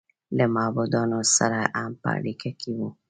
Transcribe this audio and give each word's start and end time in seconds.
له 0.37 0.45
معبودانو 0.55 1.19
سره 1.37 1.59
هم 1.79 1.91
په 2.01 2.07
اړیکه 2.17 2.49
کې 2.61 2.71
و. 2.77 2.79